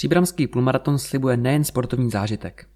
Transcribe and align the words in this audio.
Příbramský 0.00 0.46
půlmaraton 0.46 0.98
slibuje 0.98 1.36
nejen 1.36 1.64
sportovní 1.64 2.10
zážitek. 2.10 2.68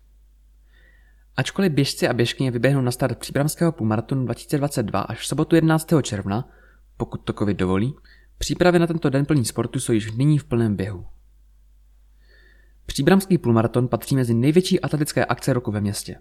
Ačkoliv 1.37 1.73
běžci 1.73 2.09
a 2.09 2.13
běžkyně 2.13 2.51
vyběhnou 2.51 2.81
na 2.81 2.91
start 2.91 3.19
příbramského 3.19 3.73
půlmaratonu 3.73 4.25
2022 4.25 5.01
až 5.01 5.21
v 5.21 5.27
sobotu 5.27 5.57
11. 5.57 5.89
června, 6.03 6.49
pokud 6.97 7.17
to 7.19 7.33
covid 7.33 7.57
dovolí, 7.57 7.95
přípravy 8.39 8.79
na 8.79 8.87
tento 8.87 9.11
den 9.11 9.27
plný 9.27 9.45
sportu 9.45 9.81
jsou 9.81 9.93
již 9.93 10.13
nyní 10.13 10.39
v 10.39 10.45
plném 10.45 10.77
běhu. 10.77 11.07
Příbramský 12.87 13.39
půlmaraton 13.39 13.89
patří 13.89 14.17
mezi 14.17 14.35
největší 14.35 14.81
atletické 14.81 15.25
akce 15.25 15.53
roku 15.53 15.71
ve 15.73 15.81
městě. 15.81 16.17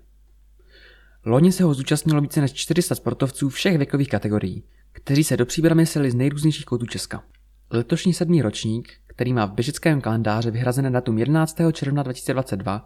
Loni 1.25 1.51
se 1.51 1.63
ho 1.63 1.73
zúčastnilo 1.73 2.21
více 2.21 2.41
než 2.41 2.53
400 2.53 2.95
sportovců 2.95 3.49
všech 3.49 3.77
věkových 3.77 4.09
kategorií, 4.09 4.63
kteří 4.91 5.23
se 5.23 5.37
do 5.37 5.45
příbramy 5.45 5.85
seli 5.85 6.11
z 6.11 6.15
nejrůznějších 6.15 6.65
koutů 6.65 6.85
Česka. 6.85 7.23
Letošní 7.69 8.13
sedmý 8.13 8.41
ročník, 8.41 8.93
který 9.15 9.33
má 9.33 9.45
v 9.45 9.51
běžeckém 9.51 10.01
kalendáři 10.01 10.51
vyhrazené 10.51 10.91
datum 10.91 11.17
11. 11.17 11.57
června 11.71 12.03
2022, 12.03 12.85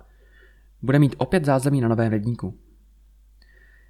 bude 0.82 1.00
mít 1.00 1.16
opět 1.18 1.46
zázemí 1.46 1.82
na 1.82 1.88
novém 1.88 2.12
ledníku. 2.12 2.58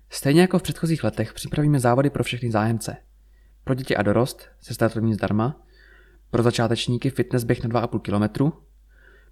Stejně 0.09 0.41
jako 0.41 0.59
v 0.59 0.63
předchozích 0.63 1.03
letech 1.03 1.33
připravíme 1.33 1.79
závody 1.79 2.09
pro 2.09 2.23
všechny 2.23 2.51
zájemce. 2.51 2.97
Pro 3.63 3.75
děti 3.75 3.97
a 3.97 4.01
dorost 4.01 4.47
se 4.61 4.73
startovním 4.73 5.13
zdarma, 5.13 5.61
pro 6.31 6.43
začátečníky 6.43 7.09
fitness 7.09 7.43
běh 7.43 7.63
na 7.63 7.81
2,5 7.81 7.99
km, 7.99 8.51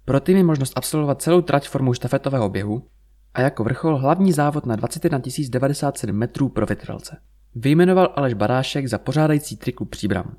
pro 0.04 0.20
týmy 0.20 0.42
možnost 0.42 0.72
absolvovat 0.76 1.22
celou 1.22 1.40
trať 1.40 1.68
formou 1.68 1.94
štafetového 1.94 2.48
běhu 2.48 2.88
a 3.34 3.40
jako 3.40 3.64
vrchol 3.64 3.96
hlavní 3.96 4.32
závod 4.32 4.66
na 4.66 4.76
21 4.76 5.20
097 5.48 6.16
metrů 6.16 6.48
pro 6.48 6.66
vytrvalce. 6.66 7.16
Vyjmenoval 7.54 8.12
Aleš 8.16 8.34
Barášek 8.34 8.86
za 8.86 8.98
pořádající 8.98 9.56
triku 9.56 9.84
Příbram. 9.84 10.36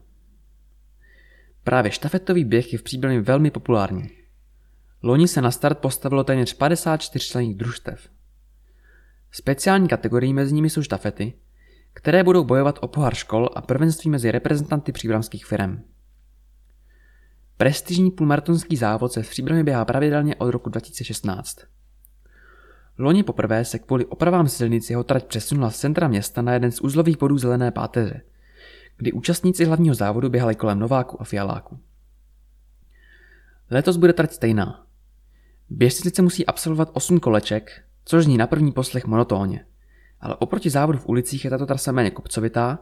Právě 1.67 1.91
štafetový 1.91 2.45
běh 2.45 2.73
je 2.73 2.80
v 2.80 2.84
Příbramě 2.84 3.21
velmi 3.21 3.52
populární. 3.52 4.09
Loni 5.03 5.27
se 5.27 5.41
na 5.41 5.52
start 5.52 5.77
postavilo 5.77 6.23
téměř 6.23 6.53
54 6.53 7.25
členných 7.25 7.55
družstev. 7.55 8.09
Speciální 9.31 9.88
kategorii 9.88 10.33
mezi 10.33 10.53
nimi 10.53 10.69
jsou 10.69 10.83
štafety, 10.83 11.33
které 11.94 12.23
budou 12.23 12.44
bojovat 12.44 12.80
o 12.81 12.88
pohár 12.88 13.16
škol 13.16 13.50
a 13.56 13.61
prvenství 13.61 14.09
mezi 14.09 14.31
reprezentanty 14.31 14.91
příbramských 14.91 15.45
firm. 15.45 15.83
Prestižní 17.58 18.11
půlmaratonský 18.11 18.78
závod 18.78 19.13
se 19.13 19.23
v 19.23 19.30
Příbramě 19.30 19.63
běhá 19.63 19.86
pravidelně 19.86 20.36
od 20.36 20.50
roku 20.50 20.69
2016. 20.69 21.58
Loni 22.97 23.23
poprvé 23.23 23.66
se 23.66 23.80
kvůli 23.80 24.06
opravám 24.06 24.47
silnic 24.47 24.89
jeho 24.89 25.03
trať 25.03 25.25
přesunula 25.25 25.72
z 25.72 25.80
centra 25.80 26.08
města 26.08 26.41
na 26.41 26.53
jeden 26.53 26.72
z 26.72 26.81
uzlových 26.81 27.17
bodů 27.17 27.38
Zelené 27.38 27.72
páteře, 27.72 28.22
kdy 28.98 29.12
účastníci 29.12 29.66
hlavního 29.66 29.95
závodu 29.95 30.30
běhali 30.30 30.56
kolem 30.56 30.80
Nováku 30.80 31.22
a 31.22 31.23
Fialáku. 31.23 31.80
Letos 33.72 33.98
bude 33.98 34.14
trať 34.14 34.31
stejná. 34.31 34.86
Běžci 35.70 36.02
sice 36.02 36.22
musí 36.22 36.45
absolvovat 36.45 36.90
8 36.94 37.20
koleček, 37.20 37.84
což 38.06 38.23
zní 38.23 38.38
na 38.38 38.48
první 38.48 38.72
poslech 38.72 39.06
monotónně, 39.06 39.66
ale 40.22 40.36
oproti 40.36 40.70
závodu 40.70 40.98
v 40.98 41.08
ulicích 41.09 41.44
je 41.44 41.50
tato 41.50 41.66
trasa 41.66 41.92
méně 41.92 42.12
kopcovitá 42.12 42.80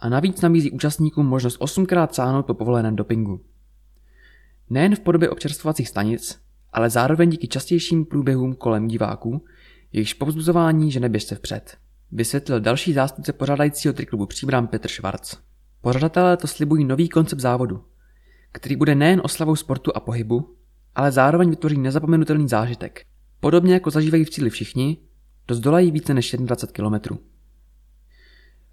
a 0.00 0.08
navíc 0.08 0.40
nabízí 0.40 0.70
účastníkům 0.70 1.26
možnost 1.26 1.60
8krát 1.60 2.08
sáhnout 2.12 2.46
po 2.46 2.54
povoleném 2.54 2.96
dopingu. 2.96 3.40
Nejen 4.70 4.96
v 4.96 5.00
podobě 5.00 5.30
občerstvovacích 5.30 5.88
stanic, 5.88 6.40
ale 6.72 6.90
zároveň 6.90 7.30
díky 7.30 7.48
častějším 7.48 8.04
průběhům 8.04 8.54
kolem 8.54 8.88
diváků, 8.88 9.44
jejichž 9.92 10.14
povzbuzování 10.14 10.90
žene 10.90 11.08
běžce 11.08 11.34
vpřed. 11.34 11.83
Vysvětlil 12.16 12.60
další 12.60 12.92
zástupce 12.92 13.32
pořádajícího 13.32 13.94
triklubu 13.94 14.26
Příbram 14.26 14.66
Petr 14.66 14.88
Švarc. 14.88 15.36
Pořadatelé 15.80 16.36
to 16.36 16.46
slibují 16.46 16.84
nový 16.84 17.08
koncept 17.08 17.40
závodu, 17.40 17.84
který 18.52 18.76
bude 18.76 18.94
nejen 18.94 19.20
oslavou 19.24 19.56
sportu 19.56 19.96
a 19.96 20.00
pohybu, 20.00 20.56
ale 20.94 21.12
zároveň 21.12 21.50
vytvoří 21.50 21.78
nezapomenutelný 21.78 22.48
zážitek. 22.48 23.06
Podobně 23.40 23.74
jako 23.74 23.90
zažívají 23.90 24.24
v 24.24 24.30
cíli 24.30 24.50
všichni, 24.50 24.98
to 25.46 25.54
zdolají 25.54 25.90
více 25.90 26.14
než 26.14 26.36
21 26.38 26.98
km. 26.98 27.16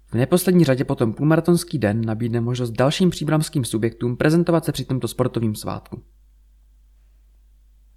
V 0.06 0.14
neposlední 0.14 0.64
řadě 0.64 0.84
potom 0.84 1.12
půlmaratonský 1.12 1.78
den 1.78 2.04
nabídne 2.04 2.40
možnost 2.40 2.70
dalším 2.70 3.10
příbramským 3.10 3.64
subjektům 3.64 4.16
prezentovat 4.16 4.64
se 4.64 4.72
při 4.72 4.84
tomto 4.84 5.08
sportovním 5.08 5.54
svátku. 5.54 6.02